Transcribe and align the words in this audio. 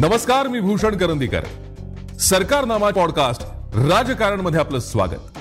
नमस्कार 0.00 0.48
मी 0.48 0.60
भूषण 0.60 0.96
करंदीकर. 0.96 1.40
सरकारनामा 2.20 2.90
पॉडकास्ट 2.90 3.42
राजकारणमध्ये 3.76 4.60
आपलं 4.60 4.78
स्वागत. 4.78 5.38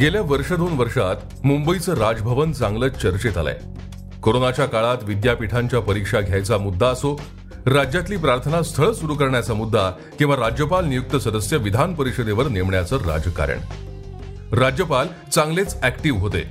गेल्या 0.00 0.22
वर्ष 0.22 0.52
दोन 0.52 0.72
वर्षात 0.72 1.46
मुंबईचं 1.46 1.94
राजभवन 1.94 2.52
चांगलं 2.52 2.88
चर्चेत 2.88 3.38
आलंय. 3.38 3.58
कोरोनाच्या 4.22 4.66
काळात 4.66 4.96
विद्यापीठांच्या 5.02 5.80
परीक्षा 5.80 6.20
घ्यायचा 6.20 6.58
मुद्दा 6.58 6.86
असो 6.86 7.20
राज्यातली 7.66 8.16
प्रार्थना 8.16 8.62
स्थळ 8.62 8.92
सुरू 8.92 9.14
करण्याचा 9.14 9.54
मुद्दा 9.54 9.90
किंवा 10.18 10.36
राज्यपाल 10.36 10.84
नियुक्त 10.84 11.16
सदस्य 11.16 11.56
विधान 11.56 11.94
परिषदेवर 11.94 12.48
नेमण्याचं 12.48 12.96
राजकारण. 12.96 13.58
राज्यपाल 14.58 15.06
चांगलेच 15.32 15.76
ऍक्टिव्ह 15.82 16.20
होते 16.20 16.42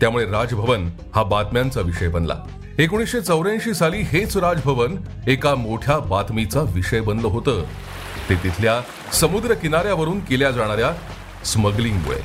त्यामुळे 0.00 0.24
राजभवन 0.24 0.90
हा 1.14 1.22
बातम्यांचा 1.22 1.80
विषय 1.80 2.08
बनला. 2.08 2.36
एकोणीसशे 2.78 3.20
चौऱ्याऐंशी 3.20 3.74
साली 3.74 3.96
हेच 3.96 4.36
राजभवन 4.36 4.96
एका 5.26 5.54
मोठ्या 5.54 5.98
बातमीचा 5.98 6.60
विषय 6.60 7.00
बनलं 7.00 7.26
होतं. 7.26 7.62
ते 8.28 8.34
तिथल्या 8.34 8.80
समुद्र 9.12 9.54
किनाऱ्यावरून 9.54 10.20
केल्या 10.20 10.50
जाणाऱ्या 10.50 10.92
स्मगलिंगमुळे. 11.44 12.18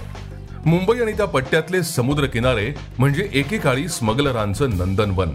मुंबई 0.65 0.99
आणि 0.99 1.11
त्या 1.13 1.25
पट्ट्यातले 1.25 1.83
समुद्र 1.83 2.25
किनारे 2.25 2.73
म्हणजे 2.99 3.29
एकेकाळी 3.33 3.87
स्मगलरांचं 3.87 4.69
नंदनवन. 4.69 5.29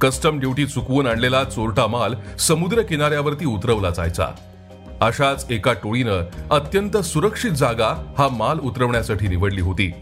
कस्टम 0.00 0.38
ड्युटी 0.40 0.66
चुकवून 0.66 1.06
आणलेला 1.06 1.44
चोरटा 1.44 1.86
माल 1.86 2.14
समुद्र 2.38 2.82
किनाऱ्यावरती 2.82 3.44
उतरवला 3.44 3.90
जायचा. 3.90 4.26
अशाच 5.00 5.46
एका 5.50 5.72
टोळीनं 5.72 6.24
अत्यंत 6.50 6.96
सुरक्षित 6.96 7.50
जागा 7.50 8.14
हा 8.18 8.28
माल 8.28 8.58
उतरवण्यासाठी 8.58 9.28
निवडली 9.28 9.60
होती. 9.60 9.92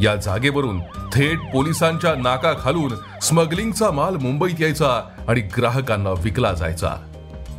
या 0.00 0.16
जागेवरून 0.16 0.80
थेट 1.14 1.38
पोलिसांच्या 1.52 2.14
नाका 2.14 2.52
खालून 2.60 2.92
स्मगलिंगचा 3.22 3.90
माल 3.90 4.16
मुंबईत 4.16 4.60
यायचा 4.60 5.02
आणि 5.28 5.40
ग्राहकांना 5.40 6.10
विकला 6.10 6.52
जायचा. 6.52 6.94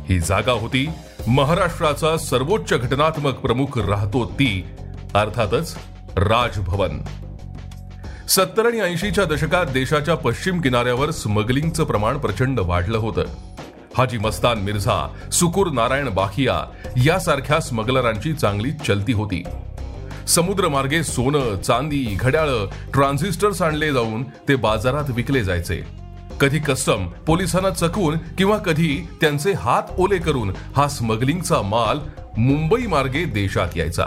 ही 0.08 0.20
जागा 0.20 0.52
होती 0.52 0.90
महाराष्ट्राचा 1.28 2.16
सर्वोच्च 2.16 2.74
घटनात्मक 2.74 3.34
प्रमुख 3.34 3.78
राहतो 3.78 4.24
ती 4.24 4.66
अर्थातच 5.14 5.76
राजभवन. 6.16 7.00
सत्तर 8.28 8.66
आणि 8.66 8.80
ऐंशीच्या 8.80 9.24
दशकात 9.24 9.66
देशाच्या 9.66 10.14
पश्चिम 10.14 10.60
किनाऱ्यावर 10.60 11.10
स्मगलिंगचं 11.10 11.84
प्रमाण 11.84 12.18
प्रचंड 12.18 12.60
वाढलं 12.60 12.98
होतं. 12.98 13.22
हाजी 13.98 14.18
मस्तान 14.18 14.58
मिर्झा 14.58 15.08
सुकुर 15.32 15.66
नारायण 15.66 16.08
बाखिया 16.08 16.60
यासारख्या 16.96 17.60
स्मगलरांची 17.60 18.32
चांगली 18.32 18.72
चलती 18.72 19.12
होती. 19.12 19.44
समुद्रमार्गे 20.30 21.02
सोनं 21.02 21.60
चांदी 21.60 22.16
घड्याळ 22.20 22.48
ट्रान्झिस्टर्स 22.94 23.62
आणले 23.62 23.92
जाऊन 23.92 24.22
ते 24.22 24.56
बाजारात 24.56 25.04
विकले 25.08 25.44
जायचे. 25.44 25.82
कधी 26.40 26.58
कस्टम 26.58 27.06
पोलिसांना 27.06 27.70
चकवून 27.70 28.18
किंवा 28.38 28.56
कधी 28.58 29.08
त्यांचे 29.20 29.52
हात 29.52 29.82
ओले 29.98 30.18
करून 30.18 30.52
हा 30.76 30.88
स्मगलिंगचा 30.88 31.62
माल 31.62 31.98
मुंबई 32.36 32.86
मार्गे 32.86 33.24
देशात 33.24 33.76
यायचा. 33.76 34.06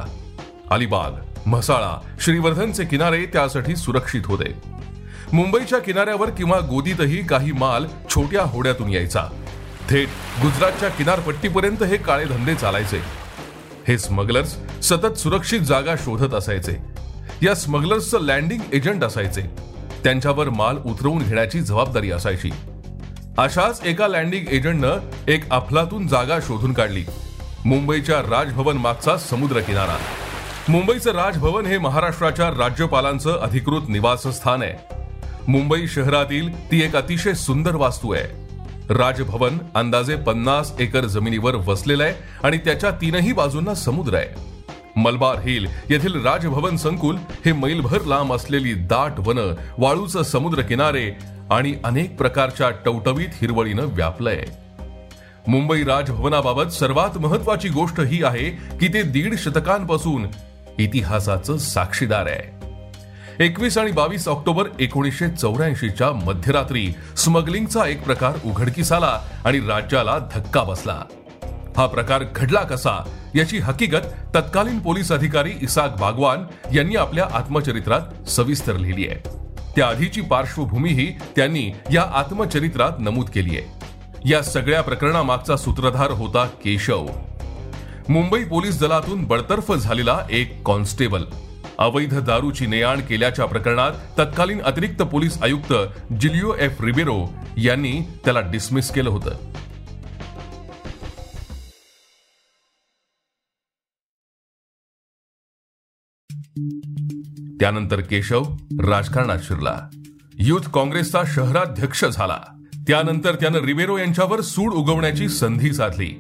अलिबाग 0.72 1.12
म्हसाळा 1.46 2.00
श्रीवर्धनचे 2.20 2.86
किनारे 2.86 3.26
त्यासाठी 3.26 3.76
सुरक्षित 3.76 4.22
होते. 4.26 4.54
मुंबईच्या 5.34 5.80
किनाऱ्यावर 5.80 6.30
किंवा 6.30 6.60
गोदीतही 6.60 7.28
काही 7.28 7.52
माल 7.52 7.86
छोट्या 8.10 8.44
होड्यातून 8.44 8.90
यायचा. 8.90 9.24
थेट 9.90 10.08
गुजरातच्या 10.42 10.90
किनारपट्टीपर्यंत 10.90 11.84
हे 11.84 11.98
काळे 11.98 12.26
धंदे 12.26 12.56
चालायचे. 12.56 13.23
हे 13.88 13.98
स्मगलर्स 13.98 14.56
सतत 14.84 15.18
सुरक्षित 15.18 15.60
जागा 15.60 15.96
शोधत 15.96 16.34
असायचे. 16.34 16.78
या 17.42 17.56
स्मगलर्सचं 17.56 18.22
लँडिंग 18.22 18.62
एजंट 18.74 19.04
असायचे. 19.04 19.42
त्यांच्यावर 20.04 20.50
माल 20.50 20.78
उतरवून 20.86 21.18
घेण्याची 21.18 21.62
जबाबदारी 21.62 22.12
असायची. 22.12 22.52
अशाच 23.38 23.82
एका 23.86 24.08
लँडिंग 24.08 24.46
एजंटनं 24.50 24.98
एक 25.28 25.50
अफलातून 25.52 26.08
जागा 26.08 26.40
शोधून 26.40 26.74
काढली. 26.74 27.06
मुंबईच्या 27.66 28.20
राजभवन 28.20 28.78
मागचा 28.78 29.18
समुद्र 29.18 29.60
किनारा 29.60 29.98
मुंबईचं 30.70 31.12
राजभवन 31.12 31.66
हे 31.66 31.78
महाराष्ट्राच्या 31.78 32.50
राज्यपालांचं 32.50 33.40
अधिकृत 33.40 33.82
निवासस्थान 33.90 34.64
आहे. 34.64 34.96
मुंबई 35.48 35.88
शहरातील 35.88 36.72
ती 36.72 36.82
एक 36.82 36.96
अतिशय 36.96 37.34
सुंदर 37.34 37.76
वास्तू 37.76 38.14
आहे. 38.14 38.43
राजभवन 38.90 39.58
अंदाजे 39.76 40.16
पन्नास 40.16 40.74
एकर 40.80 41.06
जमिनीवर 41.06 41.56
वसलेलं 41.56 42.04
आहे 42.04 42.14
आणि 42.44 42.58
त्याच्या 42.58 42.92
तीनही 42.92 43.34
बाजूंना 43.34 43.74
समुद्र 43.74 44.16
आहे. 44.16 44.54
मलबार 44.96 45.40
हिल 45.40 45.68
येथील 45.90 46.26
राजभवन 46.26 46.76
संकुल 46.78 47.16
हे 47.46 47.52
मैलभर 47.52 48.02
लांब 48.06 48.34
असलेली 48.34 48.74
दाट 48.74 49.20
वन 49.20 49.54
वाळूचं 49.78 50.24
समुद्र 50.24 50.62
किनारे 50.62 51.10
आणि 51.52 51.74
अनेक 51.84 52.18
प्रकारच्या 52.18 52.70
टवटवीत 52.70 53.28
हिरवळीनं 53.42 53.86
व्यापलंय. 53.86 54.44
मुंबई 55.48 55.84
राजभवनाबाबत 55.84 56.72
सर्वात 56.72 57.18
महत्वाची 57.18 57.70
गोष्ट 57.70 58.02
ही 58.02 58.24
आहे 58.24 58.50
की 58.50 58.88
ते 58.88 59.02
दीड 59.04 59.38
शतकांपासून 59.38 60.26
इतिहासाचं 60.80 61.58
साक्षीदार 61.58 62.26
आहे. 62.26 62.63
एकवीस 63.40 63.78
आणि 63.78 63.92
बावीस 63.92 64.28
ऑक्टोबर 64.28 64.64
एकोणीसशे 64.80 65.30
चौऱ्याऐंशीच्या 65.30 66.12
मध्यरात्री 66.12 66.94
स्मगलिंगचा 67.18 67.86
एक 67.88 68.04
प्रकार 68.04 68.34
उघडकीस 68.46 68.92
आला 68.92 69.20
आणि 69.46 69.60
राज्याला 69.60 70.18
धक्का 70.34 70.64
बसला. 70.64 71.02
हा 71.78 71.86
प्रकार 71.88 72.24
घडला 72.36 72.60
कसा 72.60 73.10
याची 73.36 73.58
हकीकत 73.58 74.36
तत्कालीन 74.36 74.80
पोलीस 74.80 75.12
अधिकारी 75.12 75.52
इसाक 75.62 75.98
बागवान 76.00 76.44
यांनी 76.76 76.96
आपल्या 76.96 77.28
आत्मचरित्रात 77.32 78.30
सविस्तर 78.30 78.78
लिहिली 78.78 79.08
आहे. 79.08 79.20
त्या 79.76 79.88
आधीची 79.88 80.22
पार्श्वभूमीही 80.22 81.06
त्यांनी 81.36 81.72
या 81.94 82.04
आत्मचरित्रात 82.14 82.92
नमूद 83.00 83.26
केली 83.26 83.58
आहे. 83.58 83.72
या 84.30 84.42
सगळ्या 84.42 84.82
प्रकरणामागचा 84.82 85.58
सूत्रधार 85.58 86.12
होता 86.12 86.46
केशव. 86.46 87.08
मुंबई 88.10 88.44
पोलीस 88.44 88.80
दलातून 88.80 89.24
बडतर्फ 89.24 89.72
झालेला 89.72 90.20
एक 90.30 90.64
कॉन्स्टेबल 90.66 91.24
अवैध 91.84 92.20
दारूची 92.20 92.66
नेआण 92.66 93.02
केल्याच्या 93.02 93.46
प्रकरणात 93.46 93.92
तत्कालीन 94.20 94.62
अतिरिक्त 94.62 95.02
पोलीस 95.02 95.42
आयुक्त 95.42 95.74
जिलिओ 96.22 96.54
एफ 96.56 96.82
रिबेरो 96.82 97.30
यांनी 97.58 98.02
त्याला 98.24 98.40
डिसमिस 98.40 98.92
केलं 98.92 99.10
होतं. 99.10 99.32
त्यानंतर 107.60 108.00
केशव 108.00 108.44
राजकारणात 108.84 109.38
शिरला. 109.44 109.90
युथ 110.34 110.70
काँग्रेसचा 110.70 111.24
शहराध्यक्ष 111.28 112.06
झाला. 112.06 112.38
त्यानंतर 112.88 113.36
त्यानं 113.36 113.60
रिबेरो 113.60 113.98
यांच्यावर 113.98 114.42
सूड 114.42 114.74
उगवण्याची 114.74 115.30
संधी 115.30 115.74
साधली. 115.74 116.20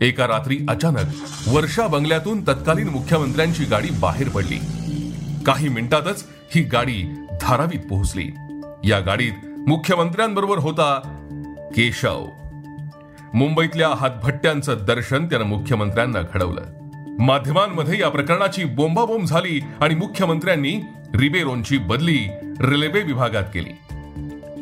एका 0.00 0.26
रात्री 0.26 0.58
अचानक 0.68 1.06
वर्षा 1.48 1.86
बंगल्यातून 1.86 2.42
तत्कालीन 2.42 2.88
मुख्यमंत्र्यांची 2.88 3.64
गाडी 3.64 3.90
बाहेर 3.90 4.28
पडली. 4.28 4.58
काही 5.46 5.68
मिनिटातच 5.68 6.26
ही 6.54 6.62
गाडी 6.62 7.14
धारावीत 7.40 7.80
पोहोचली. 7.90 8.30
या 8.84 9.00
गाडीत 9.00 9.32
मुख्यमंत्र्यांबरोबर 9.68 10.58
होता 10.58 11.00
केशव. 11.76 12.26
मुंबईतल्या 13.34 13.88
हातभट्ट्यांचं 13.88 14.76
दर्शन 14.86 15.26
त्यानं 15.26 15.44
मुख्यमंत्र्यांना 15.44 16.20
घडवलं. 16.34 16.62
माध्यमांमध्ये 17.18 18.00
या 18.00 18.08
प्रकरणाची 18.08 18.64
बोंबाबोंब 18.64 19.24
झाली 19.24 19.60
आणि 19.80 19.94
मुख्यमंत्र्यांनी 19.94 20.80
रिबेरोनची 21.14 21.78
बदली 21.78 22.28
रेल्वे 22.60 23.02
विभागात 23.02 23.42
केली. 23.42 23.94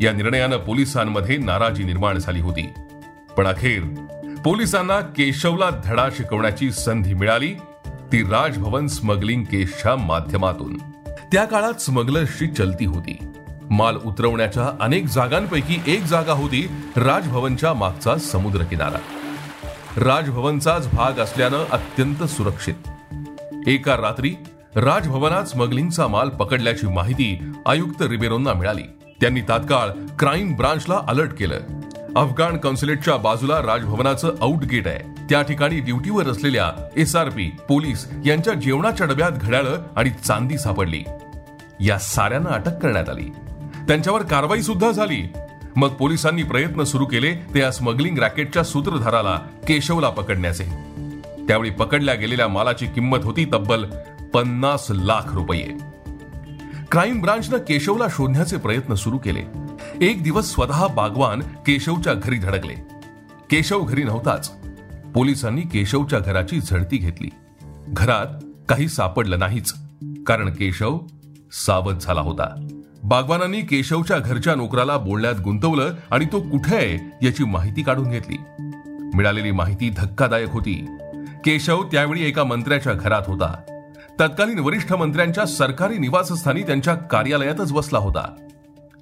या 0.05 0.13
निर्णयानं 0.13 0.57
पोलिसांमध्ये 0.57 1.37
नाराजी 1.37 1.85
निर्माण 1.85 2.19
झाली 2.19 2.41
होती. 2.41 2.73
पण 3.37 3.47
अखेर 3.47 3.83
पोलिसांना 4.45 5.01
केशवला 5.01 5.71
धडा 5.85 6.09
शिकवण्याची 6.11 6.71
संधी 6.71 7.15
मिळाली 7.15 7.55
ती 8.13 8.23
राजभवन 8.23 8.87
स्मगलिंग 8.87 9.45
केसच्या 9.45 9.97
माध्यमातून. 9.97 10.79
त्या 11.33 11.45
काळात 11.45 11.81
स्मगलर्सची 11.81 12.47
चलती 12.47 12.85
होती. 12.85 13.19
माल 13.71 13.97
उतरवण्याच्या 13.97 14.77
अनेक 14.81 15.07
जागांपैकी 15.07 15.83
एक 15.87 16.05
जागा 16.05 16.33
होती 16.33 16.71
राजभवनच्या 16.97 17.75
मागचा 17.75 18.17
समुद्र 18.17 18.65
किनारा 18.65 18.99
राजभवनचाच 19.97 20.89
भाग 20.93 21.13
असल्यानं 21.13 21.65
अत्यंत 21.71 22.25
सुरक्षित. 22.25 22.75
एका 23.67 23.97
रात्री 23.97 24.35
राजभवनात 24.77 25.45
स्मगलिंगचा 25.45 26.07
माल 26.07 26.29
पकडल्याची 26.29 26.87
माहिती 26.87 27.43
आयुक्त 27.67 28.03
रिबेरोंना 28.03 28.53
मिळाली. 28.53 28.83
त्यांनी 29.21 29.41
तात्काळ 29.41 29.89
क्राईम 30.19 30.55
ब्रांचला 30.55 31.01
अलर्ट 31.09 31.35
केलं. 31.35 31.61
अफगाण 32.17 32.57
कॉन्सुलेटच्या 32.57 33.17
बाजूला 33.17 33.59
राजभवनाचं 33.59 34.31
आउट 34.41 34.65
गेट 34.65 34.87
आहे. 34.87 35.12
त्या 35.33 35.43
ठिकाणी 35.43 35.81
ड्युटीवर 35.81 36.29
असलेल्या 36.29 36.89
एस 36.97 37.17
आर 37.17 37.29
पी 37.29 37.51
पोलीस 37.69 38.09
यांच्या 38.27 38.55
जेवणाच्या 38.55 39.07
डब्यात 39.07 39.31
घड्याळं 39.31 39.83
आणि 39.97 40.11
चांदी 40.11 40.59
सापडली. 40.59 41.05
या 41.81 41.99
साऱ्यांना 41.99 42.55
अटक 42.55 42.79
करण्यात 42.79 43.09
आली. 43.09 43.25
त्यांच्यावर 43.89 44.23
कारवाई 44.23 44.63
सुद्धा 44.63 44.91
झाली. 44.91 45.33
मग 45.77 45.89
पोलिसांनी 45.89 46.43
प्रयत्न 46.43 46.83
सुरू 46.83 47.05
केले 47.05 47.35
ते 47.35 47.59
या 47.59 47.73
स्मगलिंग 47.73 48.19
रॅकेटच्या 48.19 48.63
सूत्रधाराला 48.63 49.37
केशवला 49.69 50.11
पकडण्याचे. 50.11 50.65
त्यावेळी 51.49 51.71
पकडल्या 51.71 52.15
गेलेल्या 52.15 52.49
मालाची 52.49 52.87
किंमत 52.87 53.19
होती 53.23 53.45
तब्बल 53.45 53.85
पन्नास 54.35 54.87
लाख 54.91 55.35
रुपये. 55.35 55.69
क्राईम 56.91 57.21
ब्रांचनं 57.21 57.59
केशवला 57.59 58.07
शोधण्याचे 58.11 58.57
प्रयत्न 58.57 58.95
सुरू 58.95 59.19
केले. 59.19 59.43
एक 60.07 60.23
दिवस 60.23 60.55
स्वतः 60.55 60.87
बागवान 60.87 61.41
केशवच्या 61.41 62.15
घरी 62.15 62.39
धडकले. 62.39 62.75
केशव 63.51 63.81
घरी 63.81 64.03
नव्हताच. 64.03 64.62
पोलिसांनी 65.15 65.61
केशवच्या 65.61 66.19
घराची 66.19 66.61
झडती 66.61 66.97
घेतली. 66.97 67.29
घरात 67.89 68.45
काही 68.69 68.89
सापडलं 68.89 69.39
नाहीच 69.39 69.75
कारण 70.27 70.51
केशव 70.51 70.99
सावध 71.53 71.99
झाला 71.99 72.21
होता. 72.21 72.69
बागवानांनी 73.05 73.61
केशवच्या 73.61 74.19
घरच्या 74.19 74.55
नोकराला 74.55 74.97
बोलण्यात 74.97 75.35
गुंतवलं 75.45 75.95
आणि 76.11 76.25
तो 76.25 76.41
कुठे 76.41 76.77
आहे 76.77 77.27
याची 77.27 77.45
माहिती 77.45 77.83
काढून 77.83 78.11
घेतली. 78.11 78.37
मिळालेली 79.15 79.51
माहिती 79.51 79.91
धक्कादायक 79.97 80.49
होती. 80.51 80.87
केशव 81.45 81.83
त्यावेळी 81.83 82.25
एका 82.25 82.45
मंत्र्याच्या 82.45 82.93
घरात 82.93 83.23
होता. 83.27 83.83
तत्कालीन 84.21 84.59
वरिष्ठ 84.59 84.93
मंत्र्यांच्या 84.93 85.45
सरकारी 85.45 85.99
निवासस्थानी 85.99 86.63
त्यांच्या 86.63 86.95
कार्यालयातच 86.95 87.73
बसला 87.73 87.99
होता. 87.99 88.49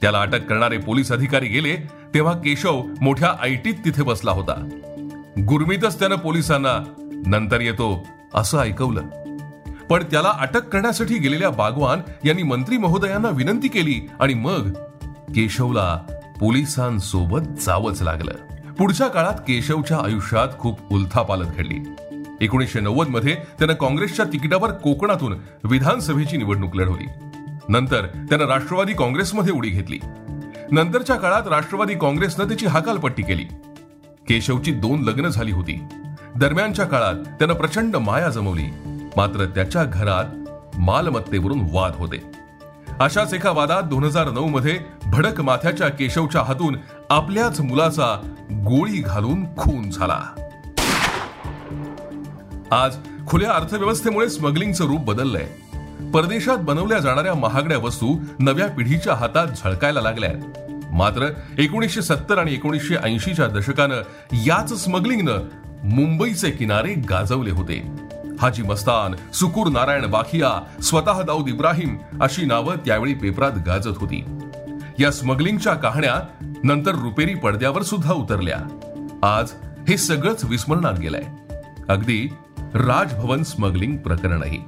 त्याला 0.03 0.21
अटक 0.21 0.47
करणारे 0.47 0.79
पोलीस 0.79 1.13
अधिकारी 1.13 1.47
गेले 1.47 1.77
तेव्हा 2.15 2.33
केशव 2.33 2.83
मोठ्या 3.01 3.33
आयटीत 3.41 3.75
तिथे 3.85 4.03
बसला 4.03 4.31
होता. 4.31 4.69
गुरमीतच 5.49 5.99
त्यानं 5.99 6.17
पोलिसांना 6.17 6.85
नंतर 7.27 7.61
येतो 7.61 8.07
असं 8.35 8.59
ऐकवलं. 8.59 9.03
पण 9.91 10.03
त्याला 10.03 10.33
अटक 10.41 10.69
करण्यासाठी 10.69 11.19
गेलेल्या 11.19 11.51
बागवान 11.51 12.01
यांनी 12.25 12.43
मंत्री 12.43 12.77
महोदयांना 12.77 13.29
विनंती 13.29 13.69
केली 13.69 14.09
आणि 14.21 14.35
मग 14.35 14.71
केशवला 15.35 15.97
पोलिसांसोबत 16.41 17.61
जावंच 17.61 18.03
लागलं. 18.03 18.33
पुढच्या 18.73 19.07
काळात 19.07 19.35
केशवच्या 19.35 19.99
आयुष्यात 20.05 20.49
खूप 20.59 20.93
उलथापालत 20.93 21.47
घडली. 21.59 21.79
एकोणीसशे 22.41 22.81
नव्वदमध्ये 22.81 23.35
त्यानं 23.35 23.75
काँग्रेसच्या 23.75 24.25
तिकिटावर 24.25 24.71
कोकणातून 24.71 25.35
विधानसभेची 25.65 26.37
निवडणूक 26.37 26.77
लढवली. 26.77 27.07
नंतर 27.69 28.07
त्यानं 28.07 28.47
राष्ट्रवादी 28.47 28.93
काँग्रेसमध्ये 28.93 29.53
उडी 29.53 29.69
घेतली. 29.69 29.99
नंतरच्या 30.73 31.17
काळात 31.17 31.49
राष्ट्रवादी 31.49 31.95
काँग्रेसनं 31.95 32.49
त्याची 32.49 32.67
हकालपट्टी 32.67 33.23
केली. 33.23 33.45
केशवची 34.31 34.73
दोन 34.73 35.03
लग्न 35.03 35.29
झाली 35.29 35.53
होती. 35.53 35.83
दरम्यानच्या 36.37 36.85
काळात 36.85 37.15
त्यानं 37.15 37.55
प्रचंड 37.55 37.97
माया 37.97 38.29
जमवली. 38.29 38.67
मात्र 39.17 39.45
त्याच्या 39.45 39.85
घरात 39.85 40.25
मालमत्तेवरून 40.79 41.61
वाद 41.73 41.93
होते. 41.95 42.31
अशाच 43.01 43.35
एका 43.35 43.51
वादात 43.51 43.83
दोन 43.83 44.05
हजार 44.05 44.31
नऊ 44.31 44.47
मध्ये 44.47 44.81
भडक 45.07 45.41
माथ्याच्या 45.41 45.89
केशवच्या 45.89 46.43
हातून 46.43 46.77
आपल्याच 47.11 47.61
मुलाचा 47.61 48.35
गोळी 48.53 49.03
घालून 49.03 49.57
खून 49.57 49.91
झाला. 49.91 50.21
आज 52.71 52.97
खुल्या 53.27 53.53
अर्थव्यवस्थेमुळे 53.53 54.29
स्मगलिंगचं 54.29 54.85
रूप 54.85 55.01
बदललंय. 55.01 55.49
परदेशात 56.11 56.57
बनवल्या 56.57 56.99
जाणाऱ्या 56.99 57.35
महागड्या 57.35 57.79
वस्तू 57.79 58.19
नव्या 58.39 58.69
पिढीच्या 58.69 59.15
हातात 59.15 59.47
झळकायला 59.47 60.01
लागल्या 60.01 60.31
मात्र 60.93 61.27
एकोणीसशे 61.59 62.03
सत्तर 62.03 62.39
आणि 62.39 62.53
एकोणीसशे 62.53 62.97
ऐंशीच्या 62.97 63.47
दशकानं 63.47 64.03
याच 64.33 64.85
स्मगलिंगनं 64.85 65.39
मुंबईचे 65.85 66.51
किनारे 66.51 66.95
गाजवले 66.95 67.51
होते. 67.51 67.87
हाजी 68.41 68.63
मस्तान 68.63 69.33
सुकूर 69.33 69.67
नारायण 69.67 70.07
बाखिया 70.07 70.83
स्वतः 70.83 71.23
दाऊद 71.23 71.49
इब्राहिम 71.49 71.99
अशी 72.21 72.45
नावं 72.45 72.77
त्यावेळी 72.77 73.15
पेपरात 73.15 73.53
गाजत 73.67 73.97
होती. 73.97 74.25
या 74.99 75.11
स्मगलिंगच्या 75.11 75.75
कहाण्या 75.75 76.47
नंतर 76.65 76.91
रुपेरी 76.91 77.35
पडद्यावर 77.35 77.83
सुद्धा 77.83 78.13
उतरल्या. 78.13 78.59
आज 79.23 79.51
हे 79.89 79.97
सगळंच 79.97 80.45
विस्मरणात 80.45 80.99
गेलंय. 80.99 81.23
अगदी 81.89 82.29
राजभवन 82.59 83.43
स्मगलिंग 83.43 83.97
प्रकरणही. 83.97 84.59